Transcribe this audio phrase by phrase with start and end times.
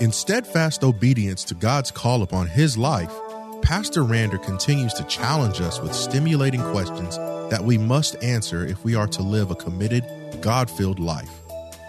[0.00, 3.12] In steadfast obedience to God's call upon his life,
[3.60, 7.18] Pastor Rander continues to challenge us with stimulating questions
[7.50, 10.06] that we must answer if we are to live a committed,
[10.40, 11.28] God filled life.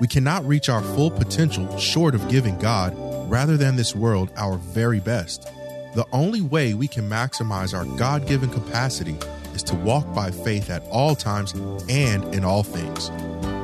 [0.01, 2.93] We cannot reach our full potential short of giving God,
[3.31, 5.43] rather than this world, our very best.
[5.95, 9.15] The only way we can maximize our God given capacity
[9.53, 11.53] is to walk by faith at all times
[11.87, 13.09] and in all things.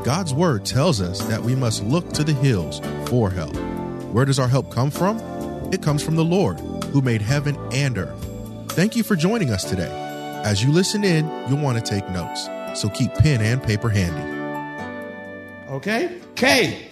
[0.05, 3.57] God's word tells us that we must look to the hills for help.
[4.11, 5.19] Where does our help come from?
[5.73, 6.59] It comes from the Lord,
[6.91, 8.71] who made heaven and earth.
[8.71, 9.91] Thank you for joining us today.
[10.45, 12.47] As you listen in, you'll want to take notes,
[12.79, 14.37] so keep pen and paper handy.
[15.69, 16.21] Okay?
[16.35, 16.87] K.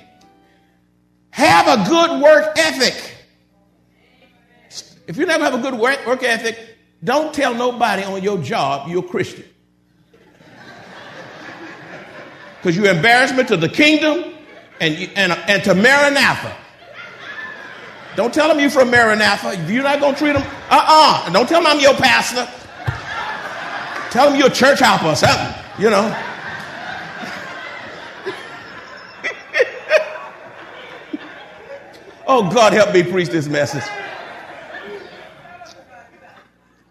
[1.29, 3.13] Have a good work ethic.
[5.07, 6.59] If you never have a good work, work ethic,
[7.03, 9.45] don't tell nobody on your job you're a Christian.
[12.57, 14.33] Because you're embarrassment to the kingdom
[14.81, 16.64] and, and, and to Maranatha.
[18.15, 19.55] Don't tell them you're from Maranatha.
[19.67, 21.29] You're not going to treat them, uh-uh.
[21.31, 22.47] Don't tell them I'm your pastor.
[24.11, 26.15] Tell them you're a church hopper or something, you know.
[32.27, 33.83] oh, God, help me preach this message.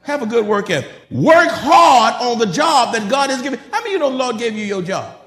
[0.02, 0.90] Have a good work ethic.
[1.10, 3.58] Work hard on the job that God has given.
[3.72, 5.18] How many you know the Lord gave you your job?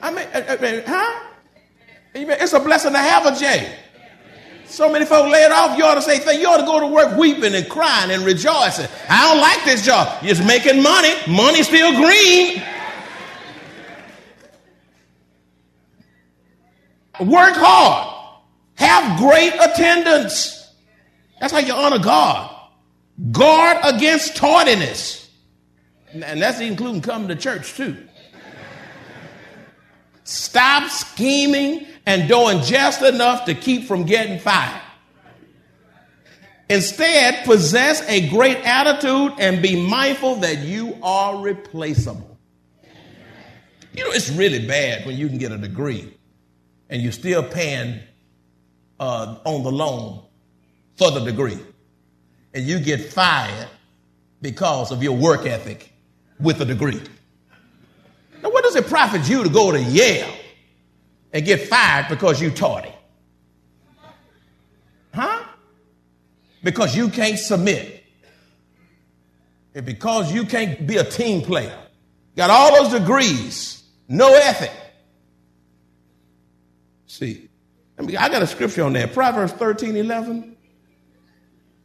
[0.00, 1.20] I mean, uh, uh, uh, I mean huh?
[2.14, 3.78] It's a blessing to have a J.
[4.72, 5.76] So many folks lay it off.
[5.76, 8.86] You ought to say, you ought to go to work weeping and crying and rejoicing.
[9.06, 10.20] I don't like this job.
[10.22, 11.12] It's making money.
[11.28, 12.62] Money's still green.
[17.20, 18.40] Work hard.
[18.76, 20.66] Have great attendance.
[21.38, 22.50] That's how you honor God.
[23.30, 25.28] Guard against tardiness.
[26.14, 27.94] And that's including coming to church too.
[30.24, 34.80] Stop scheming and doing just enough to keep from getting fired.
[36.68, 42.38] Instead, possess a great attitude and be mindful that you are replaceable.
[43.94, 46.14] You know, it's really bad when you can get a degree
[46.88, 48.00] and you're still paying
[48.98, 50.24] uh, on the loan
[50.96, 51.58] for the degree,
[52.54, 53.68] and you get fired
[54.40, 55.92] because of your work ethic
[56.38, 57.00] with a degree.
[58.42, 60.32] Now, what does it profit you to go to Yale
[61.32, 62.94] and get fired because you taught it?
[65.14, 65.44] Huh?
[66.62, 68.04] Because you can't submit.
[69.74, 71.76] And because you can't be a team player.
[72.36, 74.72] Got all those degrees, no ethic.
[77.06, 77.48] See,
[77.98, 79.12] I, mean, I got a scripture on that.
[79.12, 80.56] Proverbs 13 11.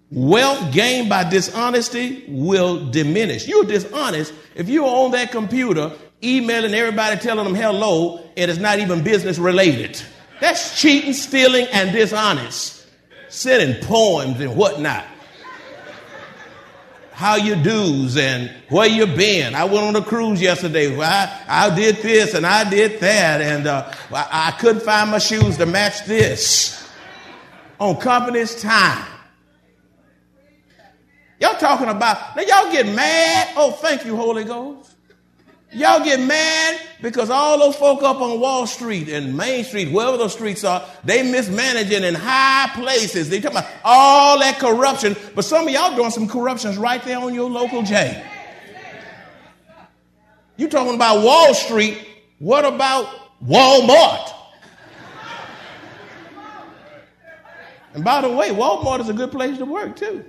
[0.10, 3.46] Wealth gained by dishonesty will diminish.
[3.46, 5.92] You're dishonest if you're on that computer
[6.24, 10.02] emailing everybody telling them hello and it's not even business related.
[10.40, 12.86] That's cheating, stealing, and dishonest.
[13.30, 15.06] Sending poems and whatnot.
[17.12, 19.56] How you do's and where you been.
[19.56, 20.96] I went on a cruise yesterday.
[21.00, 25.18] I, I did this and I did that and uh, I, I couldn't find my
[25.18, 26.76] shoes to match this.
[27.80, 29.06] On company's time.
[31.40, 33.50] Y'all talking about, now y'all get mad.
[33.56, 34.97] Oh, thank you, Holy Ghost.
[35.74, 40.16] Y'all get mad because all those folk up on Wall Street and Main Street, wherever
[40.16, 43.30] those streets are, they mismanaging in high places.
[43.30, 47.20] They talking about all that corruption, but some of y'all doing some corruptions right there
[47.20, 48.24] on your local jail.
[50.56, 52.08] You talking about Wall Street?
[52.40, 53.08] What about
[53.46, 54.34] Walmart?
[57.94, 60.24] And by the way, Walmart is a good place to work too.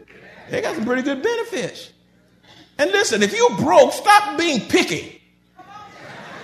[0.51, 1.93] They got some pretty good benefits.
[2.79, 5.18] And listen, if you broke, stop being picky.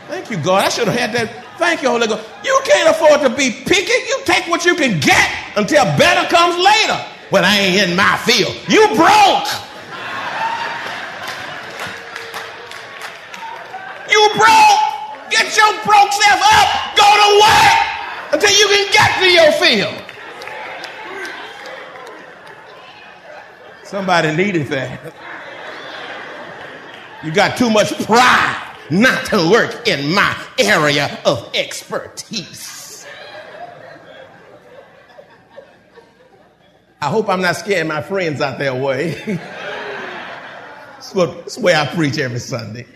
[0.08, 0.64] Thank you, God.
[0.64, 1.44] I should have had that.
[1.56, 2.28] Thank you, Holy Ghost.
[2.44, 3.92] You can't afford to be picky.
[4.08, 6.98] You take what you can get until better comes later.
[7.30, 8.54] Well, I ain't in my field.
[8.68, 9.48] You broke.
[14.10, 14.80] You broke.
[15.30, 16.68] Get your broke self up.
[16.96, 20.02] Go to work until you can get to your field.
[23.84, 25.14] Somebody needed that.
[27.24, 33.06] You got too much pride not to work in my area of expertise.
[37.00, 39.38] I hope I'm not scaring my friends out their way.
[41.14, 42.86] what, that's the I preach every Sunday.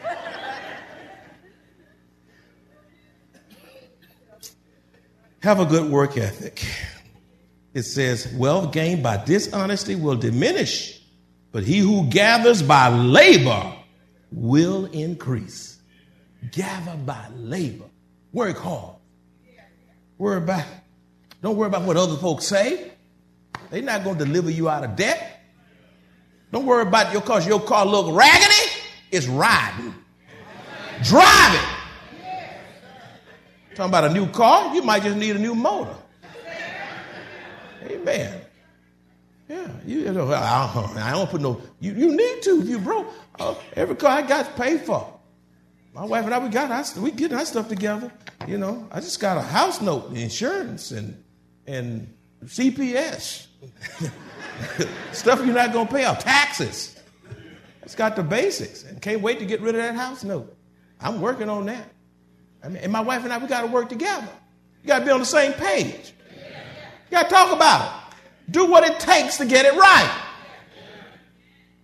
[5.41, 6.65] Have a good work ethic.
[7.75, 11.01] It says, wealth gained by dishonesty will diminish,
[11.53, 13.73] but he who gathers by labor
[14.33, 15.78] will increase.
[16.53, 17.87] Gather by labor.
[18.33, 18.97] Work hard.
[20.19, 20.65] Worry about,
[21.43, 22.93] don't worry about what other folks say.
[23.71, 25.41] They're not going to deliver you out of debt.
[26.53, 27.41] Don't worry about your car.
[27.43, 28.73] Your car look raggedy.
[29.11, 29.95] It's riding.
[31.03, 31.79] Drive it.
[33.75, 35.95] Talking about a new car, you might just need a new motor.
[37.85, 38.41] Amen.
[39.49, 41.63] Yeah, you, you know, I, I don't put no.
[41.81, 43.07] You, you need to if you broke.
[43.39, 45.18] Uh, every car I got paid for.
[45.95, 48.13] My wife and I, we got our, we getting our stuff together.
[48.47, 51.23] You know, I just got a house note, insurance, and
[51.67, 52.15] and
[52.45, 53.47] CPS
[55.13, 56.95] stuff you're not gonna pay off, taxes.
[57.83, 60.55] It's got the basics, and can't wait to get rid of that house note.
[61.01, 61.91] I'm working on that.
[62.63, 64.29] I mean, and my wife and I, we got to work together.
[64.83, 66.13] You got to be on the same page.
[66.31, 68.53] You got to talk about it.
[68.53, 70.23] Do what it takes to get it right.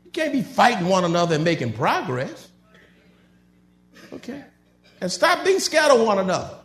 [0.05, 2.51] You can't be fighting one another and making progress.
[4.15, 4.45] Okay?
[5.01, 6.59] And stop being scared of one another.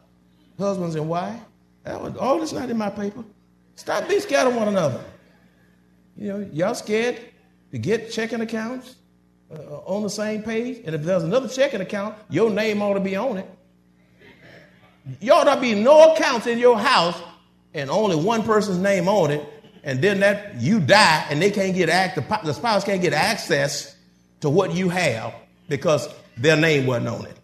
[0.58, 1.42] Husbands and wives.
[1.86, 3.24] All this not in my paper.
[3.76, 5.04] Stop being scared of one another.
[6.18, 7.20] You know, y'all scared
[7.72, 8.96] to get checking accounts
[9.52, 10.82] uh, on the same page.
[10.86, 13.50] And if there's another checking account, your name ought to be on it.
[15.22, 17.20] You ought to be no accounts in your house
[17.74, 19.48] and only one person's name on it,
[19.84, 23.96] and then that you die and they can't get act the spouse can't get access
[24.42, 25.34] to what you have
[25.68, 27.39] because their name wasn't on it.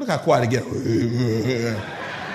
[0.00, 0.66] Look how quiet it gets.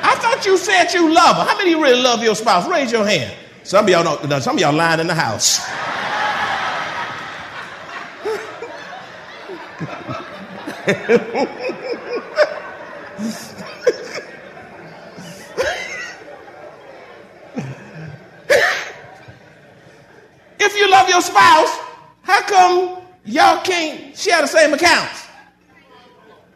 [0.03, 1.45] I thought you said you love her.
[1.45, 2.67] How many of you really love your spouse?
[2.69, 3.35] Raise your hand.
[3.63, 5.61] Some of y'all don't, some of y'all lying in the house.
[20.59, 21.79] if you love your spouse,
[22.21, 25.24] how come y'all can't share the same accounts?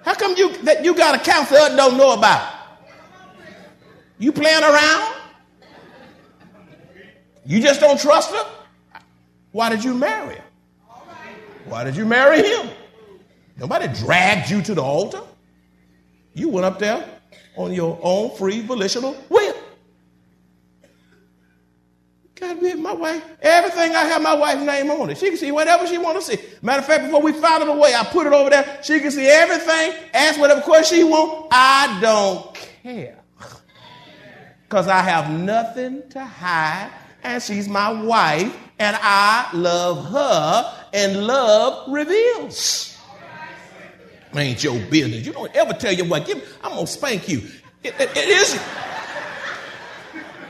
[0.10, 2.52] How come you that you got accounts that don't know about?
[4.18, 5.16] You playing around?
[7.46, 8.44] You just don't trust her?
[9.52, 10.44] Why did you marry her?
[11.66, 12.72] Why did you marry him?
[13.56, 15.22] Nobody dragged you to the altar.
[16.34, 17.08] You went up there
[17.56, 19.59] on your own free volitional will.
[22.50, 23.24] God be my wife.
[23.42, 25.18] Everything I have my wife's name on it.
[25.18, 26.38] She can see whatever she want to see.
[26.62, 28.80] Matter of fact, before we found it away, I put it over there.
[28.84, 29.94] She can see everything.
[30.14, 31.48] Ask whatever question she want.
[31.52, 33.20] I don't care.
[34.64, 36.92] Because I have nothing to hide.
[37.24, 38.56] And she's my wife.
[38.80, 40.76] And I love her.
[40.94, 42.98] And love reveals.
[44.36, 45.26] Ain't your business.
[45.26, 46.30] You don't ever tell your wife,
[46.64, 47.40] I'm going to spank you.
[47.84, 48.60] it, it, it is.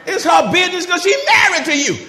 [0.05, 2.07] It's her business because she's married to you.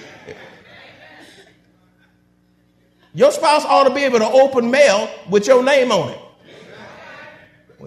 [3.12, 6.18] Your spouse ought to be able to open mail with your name on it.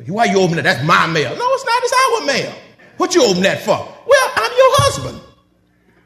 [0.09, 0.63] Why you open it?
[0.63, 1.35] That's my mail.
[1.35, 1.83] No, it's not.
[1.83, 2.53] It's our mail.
[2.97, 3.71] What you open that for?
[3.71, 5.21] Well, I'm your husband.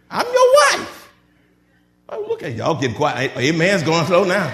[0.09, 1.09] I'm your wife.
[2.09, 3.35] Oh, look at y'all getting quiet.
[3.35, 4.47] Amen's going slow now.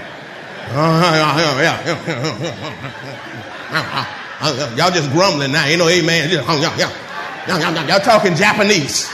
[4.75, 5.65] y'all just grumbling now.
[5.67, 6.29] You know, amen.
[6.29, 9.12] Y'all talking Japanese.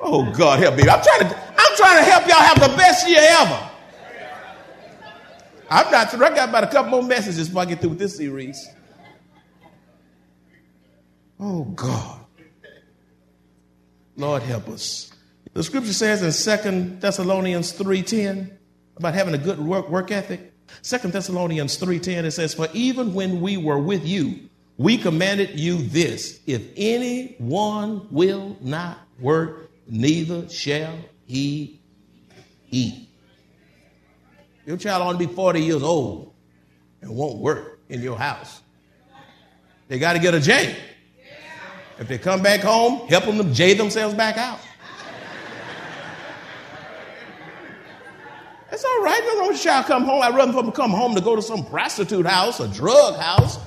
[0.00, 0.82] Oh God, help me!
[0.82, 3.70] I'm trying to, I'm trying to help y'all have the best year ever.
[5.70, 6.10] I'm not.
[6.10, 6.24] through.
[6.24, 8.66] I got about a couple more messages before I get through with this series.
[11.38, 12.20] Oh God,
[14.16, 15.12] Lord help us.
[15.52, 18.50] The scripture says in Second Thessalonians 3.10
[18.96, 20.52] about having a good work, work ethic.
[20.82, 25.76] Second Thessalonians 3.10, it says, For even when we were with you, we commanded you
[25.76, 31.80] this, if anyone will not work, neither shall he
[32.70, 33.08] eat.
[34.64, 36.32] Your child ought to be 40 years old
[37.02, 38.62] and won't work in your house.
[39.88, 40.76] They got to get a J.
[41.98, 44.60] If they come back home, help them to J themselves back out.
[48.80, 49.20] It's all right.
[49.36, 50.22] No with child come home.
[50.22, 53.58] I'd rather them come home to go to some prostitute house, a drug house.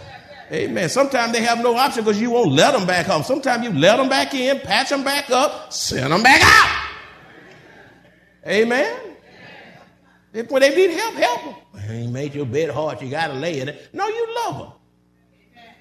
[0.52, 0.90] Amen.
[0.90, 3.22] Sometimes they have no option because you won't let them back home.
[3.22, 6.90] Sometimes you let them back in, patch them back up, send them back out.
[8.48, 9.16] Amen.
[10.34, 12.02] If when they need help, help them.
[12.04, 13.90] You made your bed hard, you got to lay in it.
[13.94, 14.72] No, you love them.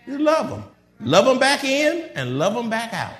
[0.09, 0.65] You love them.
[1.01, 3.15] Love them back in and love them back out.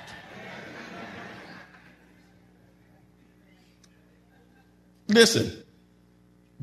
[5.07, 5.62] Listen,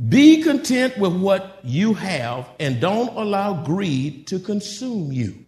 [0.09, 5.45] be content with what you have and don't allow greed to consume you.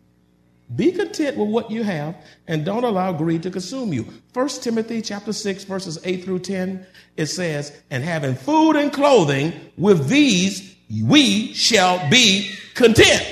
[0.74, 2.16] Be content with what you have
[2.46, 4.06] and don't allow greed to consume you.
[4.32, 9.52] 1 Timothy chapter 6 verses 8 through 10 it says, "And having food and clothing,
[9.76, 13.22] with these we shall be content."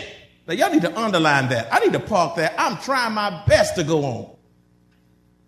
[0.46, 1.68] Now y'all need to underline that.
[1.72, 2.54] I need to park that.
[2.58, 4.26] I'm trying my best to go on.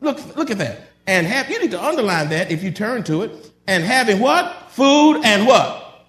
[0.00, 0.80] Look look at that.
[1.06, 3.51] And have you need to underline that if you turn to it.
[3.66, 4.70] And having what?
[4.70, 6.06] Food and what?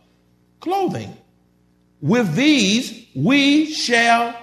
[0.59, 1.15] Clothing.
[2.01, 4.35] With these we shall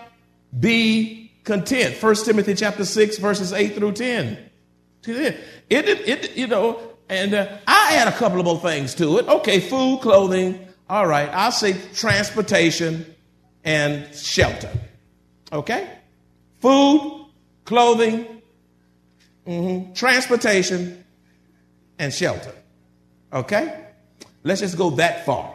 [0.59, 2.01] be content.
[2.01, 4.39] 1 Timothy chapter 6, verses 8 through 10.
[5.07, 5.37] It,
[5.69, 9.27] it, it you know, and uh, I add a couple of more things to it.
[9.27, 10.67] Okay, food, clothing.
[10.89, 13.15] All right, I'll say transportation
[13.65, 14.71] and shelter.
[15.53, 15.89] Okay?
[16.61, 17.27] Food,
[17.65, 18.43] clothing,
[19.47, 21.05] mm-hmm, transportation,
[21.99, 22.53] and shelter.
[23.33, 23.87] Okay?
[24.43, 25.55] Let's just go that far.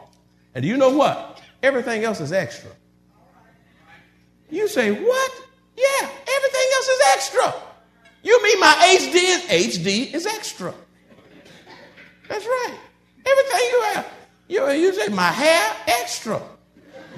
[0.53, 1.41] And you know what?
[1.61, 2.69] Everything else is extra.
[4.49, 5.31] You say, what?
[5.75, 7.53] Yeah, everything else is extra.
[8.23, 10.73] You mean my HD is HD is extra.
[12.27, 12.77] That's right.
[13.25, 14.07] Everything you have.
[14.47, 16.41] You, you say my hair extra.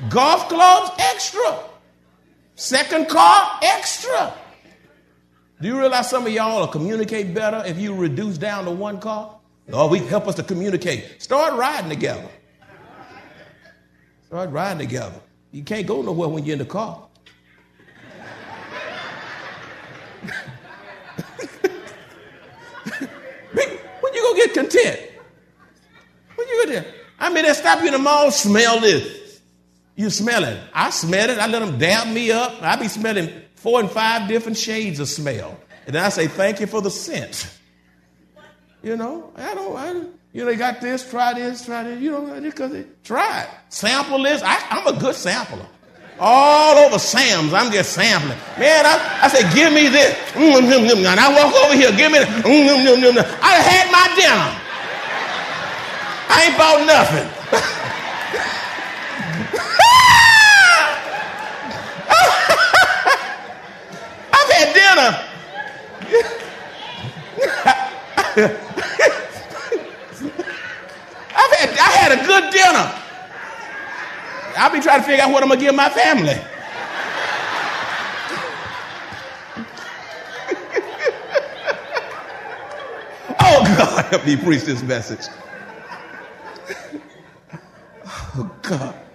[0.10, 1.60] Golf clubs extra.
[2.56, 4.34] Second car extra.
[5.62, 9.00] Do you realize some of y'all will communicate better if you reduce down to one
[9.00, 9.37] car?
[9.72, 11.22] Oh, we help us to communicate.
[11.22, 12.30] Start riding together.
[14.28, 15.20] Start riding together.
[15.52, 17.04] You can't go nowhere when you're in the car.
[23.52, 25.02] when you gonna get content?
[26.36, 26.86] When you gonna
[27.20, 29.42] I mean, they stop you in the mall, smell this.
[29.96, 30.62] You smell it.
[30.74, 31.40] I smell it.
[31.40, 32.62] I let them damp me up.
[32.62, 35.60] I be smelling four and five different shades of smell.
[35.88, 37.57] And then I say, thank you for the scent.
[38.84, 39.92] You know, I don't, I,
[40.34, 42.00] you know, they got this, try this, try this.
[42.00, 43.50] You know, because try it.
[43.70, 44.42] Sample this.
[44.44, 45.66] I, I'm a good sampler
[46.20, 47.54] all over Sam's.
[47.54, 48.38] I'm just sampling.
[48.58, 50.14] Man, I, I said, give me this.
[50.34, 52.46] Mm, mm, mm, and I walk over here, give me that.
[53.42, 54.56] I had my dinner.
[56.30, 57.28] I ain't bought nothing.
[64.34, 65.24] I've had dinner.
[71.80, 72.94] I've had, a good dinner.
[74.58, 76.34] I'll be trying to figure out what I'm going to give my family.
[83.40, 85.28] oh, God, help me preach this message.
[88.40, 89.07] Oh, God.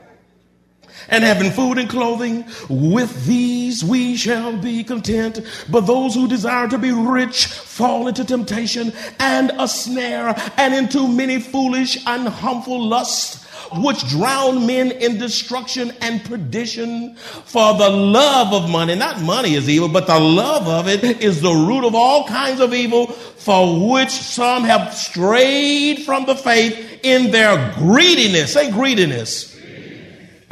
[1.13, 5.41] And having food and clothing, with these we shall be content.
[5.71, 11.07] But those who desire to be rich fall into temptation and a snare and into
[11.07, 13.43] many foolish and harmful lusts
[13.75, 17.15] which drown men in destruction and perdition.
[17.17, 21.41] For the love of money, not money is evil, but the love of it is
[21.41, 27.01] the root of all kinds of evil, for which some have strayed from the faith
[27.03, 28.53] in their greediness.
[28.53, 29.52] Say greediness.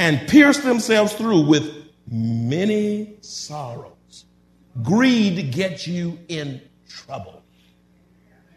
[0.00, 1.72] And pierced themselves through with
[2.10, 4.24] many sorrows.
[4.82, 7.42] Greed gets you in trouble.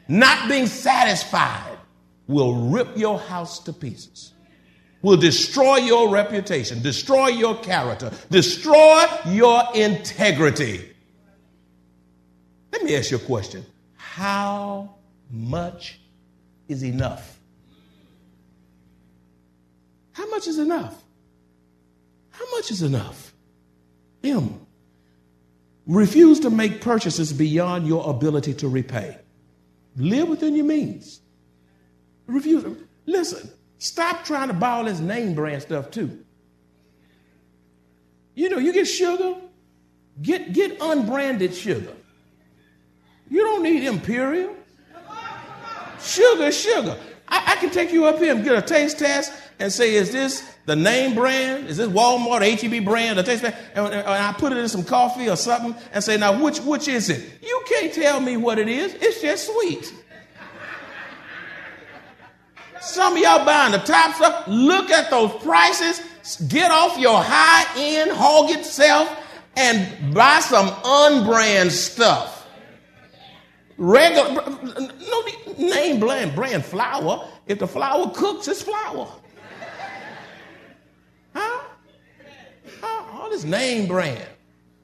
[0.07, 1.77] Not being satisfied
[2.27, 4.33] will rip your house to pieces
[5.03, 10.89] will destroy your reputation, destroy your character, destroy your integrity.
[12.71, 13.63] Let me ask you a question.
[13.95, 14.95] How
[15.29, 15.99] much
[16.67, 17.37] is enough?
[20.13, 21.02] How much is enough?
[22.63, 23.33] Much is enough?
[24.23, 24.65] M.
[25.85, 29.17] Refuse to make purchases beyond your ability to repay.
[29.97, 31.19] Live within your means.
[32.25, 32.65] Refuse.
[33.05, 33.49] Listen,
[33.83, 36.23] Stop trying to buy all this name brand stuff too.
[38.33, 39.35] You know, you get sugar,
[40.21, 41.91] get, get unbranded sugar.
[43.29, 44.55] You don't need imperial.
[46.01, 46.97] Sugar, sugar.
[47.27, 50.11] I, I, can take you up here and get a taste test and say, is
[50.11, 51.67] this the name brand?
[51.67, 53.57] Is this Walmart, HEB brand, a taste test?
[53.75, 56.87] And, and I put it in some coffee or something and say, now which, which
[56.87, 57.23] is it?
[57.41, 58.93] You can't tell me what it is.
[58.95, 59.93] It's just sweet.
[62.81, 64.43] Some of y'all buying the top stuff.
[64.47, 66.01] Look at those prices.
[66.47, 69.09] Get off your high end, hog itself,
[69.55, 72.47] and buy some unbrand stuff.
[73.77, 75.23] Regular, no
[75.57, 77.27] name brand, brand flour.
[77.47, 79.07] If the flour cooks, it's flour.
[81.33, 81.63] Huh?
[82.81, 83.03] huh?
[83.23, 84.21] All this name brand.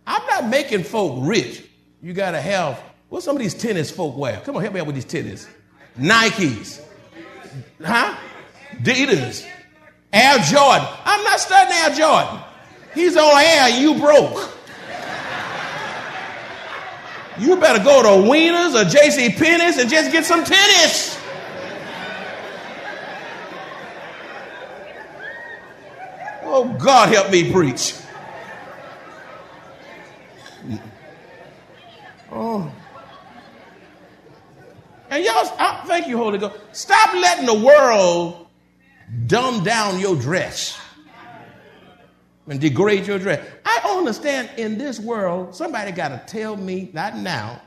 [0.08, 1.62] I'm not making folk rich.
[2.02, 4.40] You got to have, what some of these tennis folk wear?
[4.46, 5.46] Come on, help me out with these tennis.
[6.00, 6.82] Nikes.
[7.84, 8.16] Huh?
[8.78, 9.46] Adidas.
[10.14, 10.88] Air Jordan.
[11.04, 12.40] I'm not studying Air Jordan.
[12.96, 14.54] He's on air, you broke.
[17.40, 19.32] You better go to Weiner's or J.C.
[19.32, 21.20] Penney's and just get some tennis.
[26.44, 27.96] Oh, God, help me preach.
[32.32, 32.72] Oh.
[35.10, 36.56] And y'all, I, thank you, Holy Ghost.
[36.72, 38.48] Stop letting the world
[39.26, 40.80] dumb down your dress
[42.48, 43.46] and degrade your dress.
[43.66, 47.62] I understand in this world, somebody got to tell me, not now,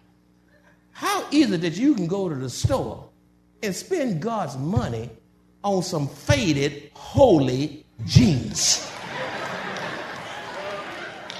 [0.93, 3.09] how is it that you can go to the store
[3.63, 5.11] and spend God's money
[5.65, 8.89] on some faded, holy jeans?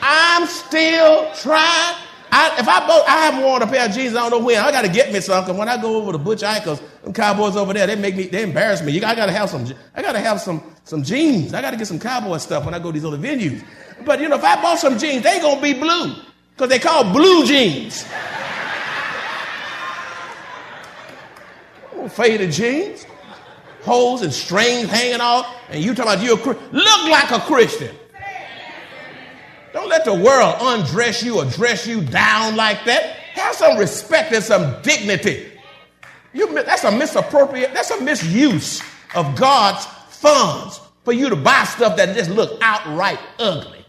[0.01, 1.97] I'm still trying
[2.35, 4.59] I, if I both, I haven't worn a pair of jeans, I don't know when.
[4.59, 5.45] I got to get me some.
[5.45, 8.27] Cause when I go over to Butch Ankles, them cowboys over there, they make me,
[8.27, 8.93] they embarrass me.
[8.93, 9.67] You, I got to have some.
[9.95, 11.53] I got to have some some jeans.
[11.53, 13.63] I got to get some cowboy stuff when I go to these other venues.
[14.07, 16.15] But you know, if I bought some jeans, they gonna be blue
[16.53, 18.07] because they call blue jeans.
[22.09, 23.05] faded jeans,
[23.83, 26.35] holes and strings hanging off, and you talking about you
[26.73, 27.95] look like a Christian.
[29.73, 33.17] Don't let the world undress you or dress you down like that.
[33.35, 35.51] Have some respect and some dignity.
[36.35, 38.83] You, that's a misappropriate, that's a misuse
[39.15, 43.85] of God's funds for you to buy stuff that just look outright ugly.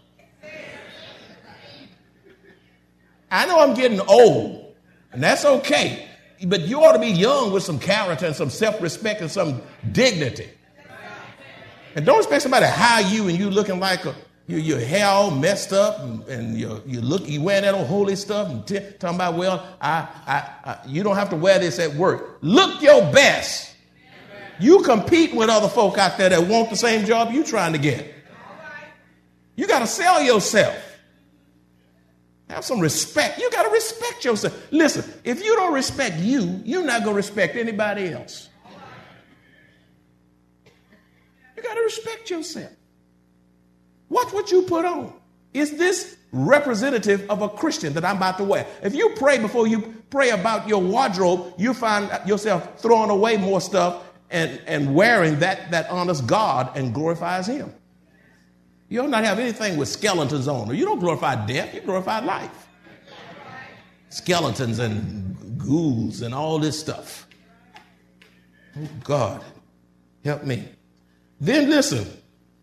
[3.30, 4.74] I know I'm getting old,
[5.12, 6.08] and that's okay.
[6.46, 9.62] But you ought to be young with some character and some self respect and some
[9.92, 10.48] dignity.
[11.96, 14.14] And don't expect somebody to hire you and you looking like a
[14.46, 17.86] your, your hair all messed up and, and you you look you wearing that old
[17.86, 21.58] holy stuff and t- talking about well I, I, I you don't have to wear
[21.58, 22.38] this at work.
[22.42, 23.74] Look your best.
[24.60, 27.78] You compete with other folk out there that want the same job you're trying to
[27.78, 28.14] get.
[29.56, 30.76] You got to sell yourself.
[32.48, 33.38] Have some respect.
[33.38, 34.68] You got to respect yourself.
[34.70, 38.50] Listen if you don't respect you you're not going to respect anybody else.
[41.56, 42.72] You got to respect yourself
[44.14, 45.12] Watch what you put on.
[45.52, 48.64] Is this representative of a Christian that I'm about to wear?
[48.80, 53.60] If you pray before you pray about your wardrobe, you find yourself throwing away more
[53.60, 57.74] stuff and, and wearing that that honors God and glorifies Him.
[58.88, 60.70] You do not have anything with skeletons on.
[60.70, 62.68] Or You don't glorify death, you glorify life.
[64.10, 67.26] Skeletons and ghouls and all this stuff.
[68.78, 69.42] Oh, God,
[70.24, 70.68] help me.
[71.40, 72.06] Then listen,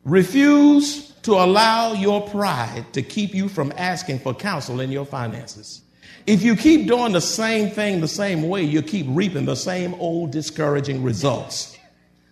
[0.04, 5.82] refuse to allow your pride to keep you from asking for counsel in your finances.
[6.28, 9.94] If you keep doing the same thing the same way, you keep reaping the same
[9.96, 11.78] old discouraging results.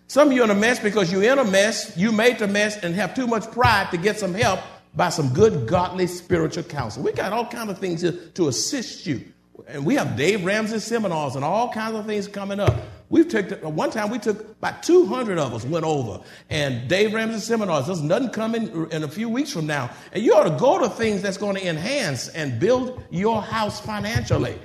[0.06, 2.48] Some of you are in a mess because you're in a mess, you made the
[2.48, 4.60] mess, and have too much pride to get some help
[4.94, 7.02] by some good, godly, spiritual counsel.
[7.02, 9.24] We got all kinds of things to, to assist you.
[9.68, 12.74] And we have Dave Ramsey seminars and all kinds of things coming up.
[13.10, 17.40] We've took one time we took about 200 of us went over, and Dave Ramsey
[17.40, 17.86] seminars.
[17.86, 20.88] There's nothing coming in a few weeks from now, and you ought to go to
[20.88, 24.56] things that's going to enhance and build your house financially,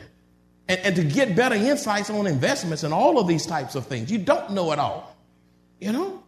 [0.68, 4.12] and, and to get better insights on investments and all of these types of things.
[4.12, 5.18] You don't know it all,
[5.82, 6.22] you know.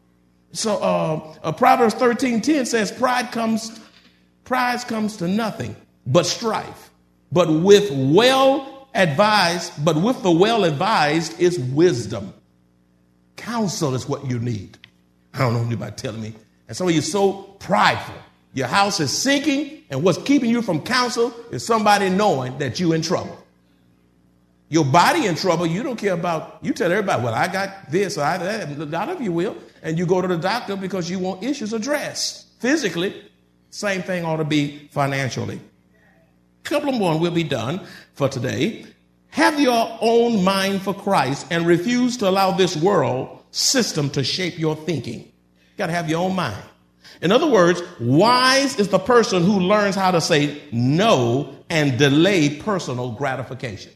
[0.54, 3.80] So uh, uh, Proverbs 13:10 says, "Pride comes,
[4.44, 5.76] pride comes to nothing
[6.08, 6.90] but strife,
[7.32, 12.34] but with well advised, but with the well advised is wisdom.
[13.38, 14.78] Counsel is what you need.
[15.34, 16.34] I don't know anybody telling me.
[16.68, 18.16] And some of you so prideful.
[18.54, 22.96] Your house is sinking, and what's keeping you from counsel is somebody knowing that you're
[22.96, 23.38] in trouble.
[24.70, 28.18] Your body in trouble, you don't care about, you tell everybody, well, I got this
[28.18, 28.70] or I that.
[28.70, 29.56] A lot of you will.
[29.82, 32.48] And you go to the doctor because you want issues addressed.
[32.60, 33.24] Physically,
[33.70, 35.62] same thing ought to be financially.
[36.70, 37.82] Couple more and we'll be done
[38.14, 38.86] for today.
[39.30, 44.58] Have your own mind for Christ and refuse to allow this world system to shape
[44.58, 45.20] your thinking.
[45.20, 46.64] You got to have your own mind.
[47.22, 52.56] In other words, wise is the person who learns how to say no and delay
[52.58, 53.92] personal gratification.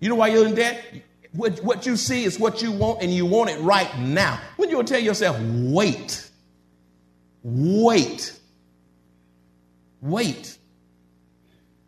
[0.00, 0.82] You know why you're in debt?
[1.34, 4.40] what, what you see is what you want and you want it right now.
[4.56, 6.30] When you will tell yourself, wait,
[7.42, 8.38] wait,
[10.00, 10.58] wait,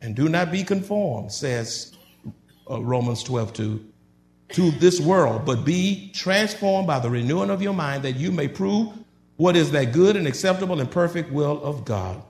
[0.01, 1.93] and do not be conformed, says
[2.71, 3.85] uh, Romans 12 2,
[4.51, 8.49] to this world, but be transformed by the renewing of your mind that you may
[8.49, 8.93] prove
[9.37, 12.23] what is that good and acceptable and perfect will of God.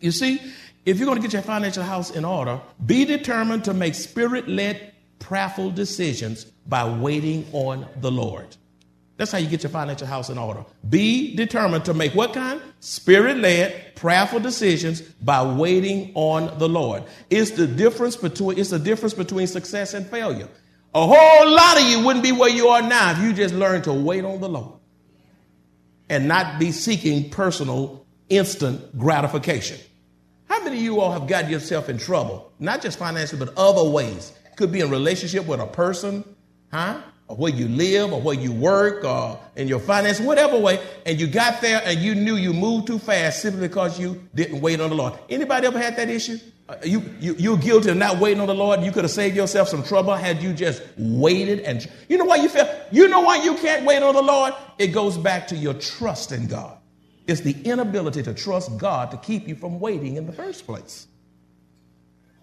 [0.00, 0.40] You see,
[0.84, 4.48] if you're going to get your financial house in order, be determined to make spirit
[4.48, 8.56] led, prayerful decisions by waiting on the Lord.
[9.18, 10.64] That's how you get your financial house in order.
[10.88, 12.62] Be determined to make what kind?
[12.78, 17.02] Spirit led, prayerful decisions by waiting on the Lord.
[17.28, 20.48] It's the difference between it's the difference between success and failure.
[20.94, 23.84] A whole lot of you wouldn't be where you are now if you just learned
[23.84, 24.78] to wait on the Lord
[26.08, 29.78] and not be seeking personal instant gratification.
[30.48, 32.52] How many of you all have gotten yourself in trouble?
[32.60, 34.32] Not just financially, but other ways.
[34.56, 36.24] Could be in relationship with a person,
[36.72, 37.02] huh?
[37.28, 41.20] Or where you live, or where you work, or in your finance, whatever way, and
[41.20, 44.80] you got there and you knew you moved too fast simply because you didn't wait
[44.80, 45.12] on the Lord.
[45.28, 46.38] Anybody ever had that issue?
[46.68, 48.82] Uh, you, you, you're guilty of not waiting on the Lord.
[48.82, 51.60] You could have saved yourself some trouble had you just waited.
[51.60, 54.54] And you know why you feel, you know why you can't wait on the Lord?
[54.78, 56.76] It goes back to your trust in God.
[57.26, 61.06] It's the inability to trust God to keep you from waiting in the first place.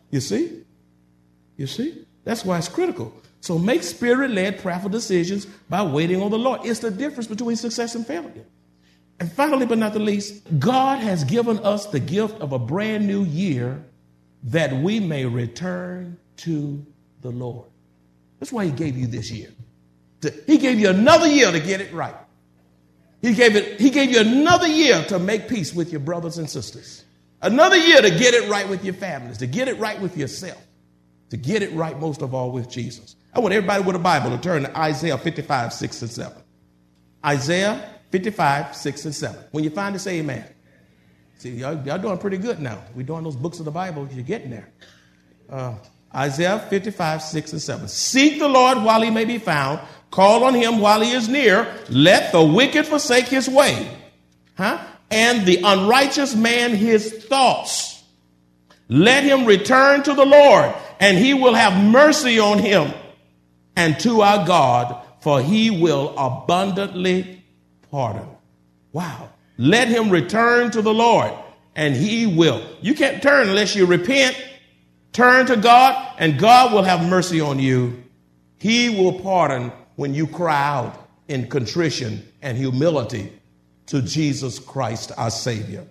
[0.10, 0.64] You see?
[1.58, 2.05] You see?
[2.26, 3.14] That's why it's critical.
[3.40, 6.62] So make spirit led, prayerful decisions by waiting on the Lord.
[6.66, 8.46] It's the difference between success and failure.
[9.20, 13.08] And finally, but not the least, God has given us the gift of a brand
[13.08, 13.82] new year
[14.44, 16.86] that we may return to
[17.22, 17.68] the Lord.
[18.40, 19.52] That's why He gave you this year.
[20.48, 22.16] He gave you another year to get it right.
[23.22, 26.50] He gave, it, he gave you another year to make peace with your brothers and
[26.50, 27.06] sisters.
[27.42, 30.62] Another year to get it right with your families, to get it right with yourself,
[31.36, 33.16] to get it right most of all with Jesus.
[33.34, 36.34] I want everybody with a Bible to turn to Isaiah 55, 6 and 7.
[37.26, 39.44] Isaiah 55, 6 and 7.
[39.52, 40.46] When you find it, say amen.
[41.38, 42.82] See, y'all, y'all doing pretty good now.
[42.96, 44.08] We're doing those books of the Bible.
[44.14, 44.72] You're getting there.
[45.50, 45.76] Uh,
[46.16, 47.88] Isaiah 55, 6 and 7.
[47.90, 49.82] Seek the Lord while he may be found.
[50.12, 51.68] Call on him while he is near.
[51.90, 53.92] Let the wicked forsake his way.
[54.58, 54.82] Huh?
[55.12, 57.96] And the unrighteous man his thoughts.
[58.88, 62.94] Let him return to the Lord, and he will have mercy on him
[63.76, 67.44] and to our God, for he will abundantly
[67.92, 68.28] pardon.
[68.92, 69.30] Wow.
[69.58, 71.32] Let him return to the Lord,
[71.76, 72.62] and he will.
[72.82, 74.38] You can't turn unless you repent
[75.16, 78.04] Turn to God, and God will have mercy on you.
[78.58, 83.32] He will pardon when you cry out in contrition and humility
[83.86, 85.88] to Jesus Christ, our Savior.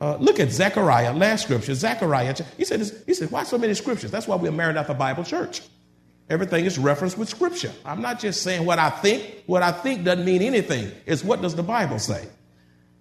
[0.00, 1.74] Uh, look at Zechariah, last scripture.
[1.74, 4.10] Zechariah, he said, he said, why so many scriptures?
[4.10, 5.62] That's why we're Maranatha Bible Church.
[6.28, 7.72] Everything is referenced with scripture.
[7.84, 9.44] I'm not just saying what I think.
[9.46, 10.90] What I think doesn't mean anything.
[11.06, 12.28] It's what does the Bible say?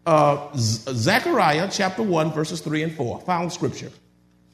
[0.06, 3.92] Uh, Zechariah chapter 1, verses 3 and 4, found scripture.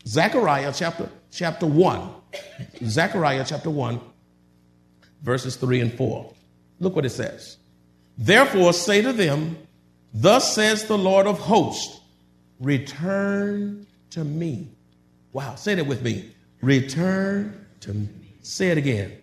[0.07, 2.09] Zechariah chapter, chapter 1.
[2.85, 3.99] Zechariah chapter 1,
[5.21, 6.33] verses 3 and 4.
[6.79, 7.57] Look what it says.
[8.17, 9.57] Therefore, say to them,
[10.13, 12.00] Thus says the Lord of hosts,
[12.61, 14.69] return to me.
[15.33, 16.31] Wow, say that with me.
[16.61, 18.09] Return to me.
[18.41, 19.17] Say it again.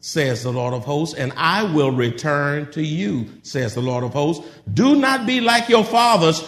[0.00, 4.12] Says the Lord of hosts, and I will return to you, says the Lord of
[4.12, 4.46] hosts.
[4.74, 6.42] Do not be like your fathers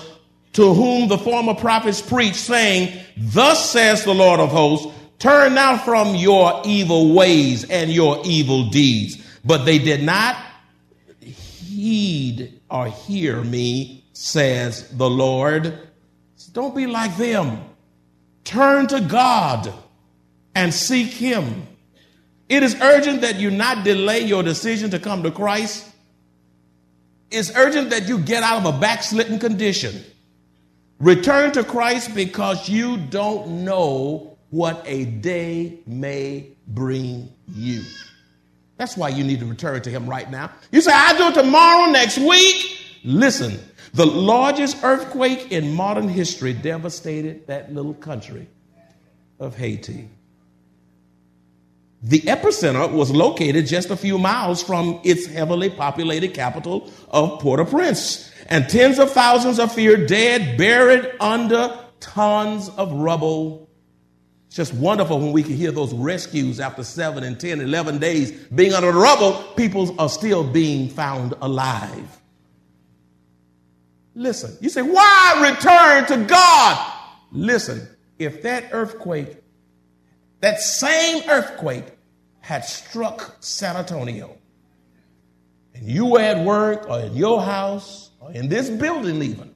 [0.54, 5.78] to whom the former prophets preached, saying, Thus says the Lord of hosts, turn now
[5.78, 9.22] from your evil ways and your evil deeds.
[9.44, 10.36] But they did not
[11.20, 15.78] heed or hear me, says the Lord.
[16.52, 17.62] Don't be like them.
[18.44, 19.72] Turn to God
[20.54, 21.66] and seek Him.
[22.48, 25.86] It is urgent that you not delay your decision to come to Christ.
[27.30, 30.02] It's urgent that you get out of a backslidden condition.
[30.98, 37.82] Return to Christ because you don't know what a day may bring you.
[38.78, 40.52] That's why you need to return to Him right now.
[40.72, 42.78] You say, I'll do it tomorrow, next week.
[43.04, 43.58] Listen,
[43.96, 48.46] the largest earthquake in modern history devastated that little country
[49.40, 50.10] of Haiti.
[52.02, 57.58] The epicenter was located just a few miles from its heavily populated capital of Port
[57.58, 63.70] au Prince and tens of thousands are feared dead, buried under tons of rubble.
[64.48, 68.30] It's just wonderful when we can hear those rescues after seven and 10, 11 days
[68.54, 72.20] being under the rubble, people are still being found alive.
[74.16, 76.92] Listen, you say, why return to God?
[77.30, 77.86] Listen,
[78.18, 79.36] if that earthquake
[80.40, 81.84] that same earthquake
[82.40, 84.36] had struck San Antonio,
[85.74, 89.54] and you were at work or in your house or in this building even,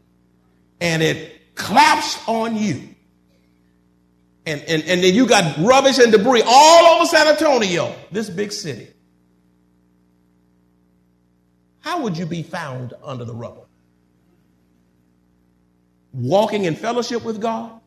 [0.81, 2.95] and it collapsed on you,
[4.47, 8.53] and, and, and then you got rubbish and debris all over San Antonio, this big
[8.53, 8.89] city,
[11.81, 13.70] how would you be found under the rubble?
[16.13, 17.81] Walking in fellowship with God?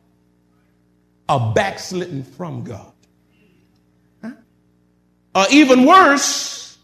[1.28, 2.92] Or backslidden from God?
[4.22, 4.32] Huh?
[5.34, 6.78] Or even worse,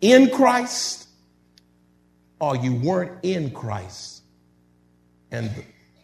[0.00, 1.08] in Christ,
[2.40, 4.22] or you weren't in Christ,
[5.30, 5.50] and,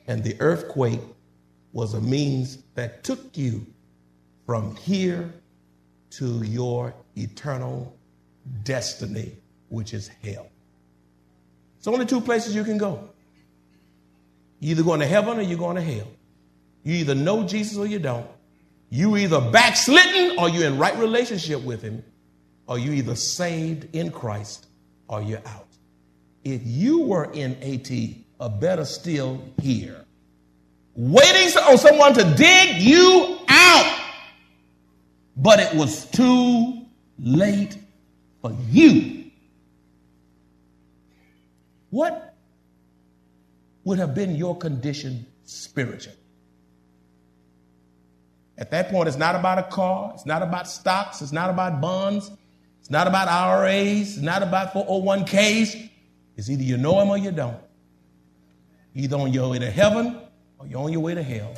[0.06, 1.00] and the earthquake
[1.72, 3.66] was a means that took you
[4.46, 5.32] from here
[6.10, 7.96] to your eternal
[8.62, 9.32] destiny,
[9.68, 10.48] which is hell.
[11.78, 13.10] It's only two places you can go.
[14.64, 16.08] You're either going to heaven or you're going to hell.
[16.84, 18.26] You either know Jesus or you don't.
[18.88, 22.02] You either backslidden or you're in right relationship with him,
[22.66, 24.66] or you either saved in Christ
[25.06, 25.68] or you're out.
[26.44, 30.02] If you were in Haiti, or better still here,
[30.94, 34.00] waiting on someone to dig you out,
[35.36, 36.86] but it was too
[37.18, 37.76] late
[38.40, 39.30] for you.
[41.90, 42.23] What
[43.84, 46.18] would have been your condition spiritually?
[48.56, 51.80] At that point, it's not about a car, it's not about stocks, it's not about
[51.80, 52.30] bonds,
[52.80, 55.90] it's not about IRAs, it's not about 401ks.
[56.36, 57.56] It's either you know him or you don't.
[58.94, 60.20] Either on your way to heaven
[60.58, 61.54] or you're on your way to hell.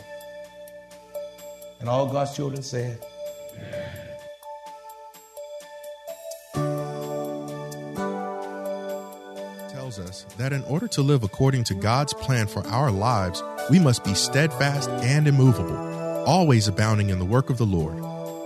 [1.80, 3.04] And all God's children said,
[9.87, 13.79] tells us that in order to live according to God's plan for our lives, we
[13.79, 15.77] must be steadfast and immovable,
[16.27, 17.94] always abounding in the work of the Lord.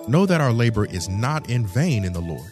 [0.07, 2.50] Know that our labor is not in vain in the Lord.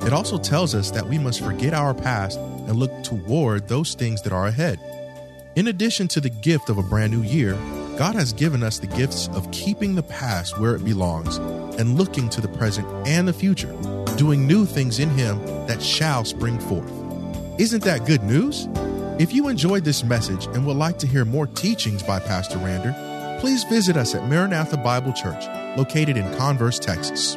[0.00, 4.22] It also tells us that we must forget our past and look toward those things
[4.22, 4.78] that are ahead.
[5.54, 7.52] In addition to the gift of a brand new year,
[7.98, 11.36] God has given us the gifts of keeping the past where it belongs
[11.78, 13.76] and looking to the present and the future,
[14.16, 17.01] doing new things in Him that shall spring forth.
[17.58, 18.66] Isn't that good news?
[19.18, 23.40] If you enjoyed this message and would like to hear more teachings by Pastor Rander,
[23.40, 25.44] please visit us at Maranatha Bible Church,
[25.76, 27.36] located in Converse, Texas.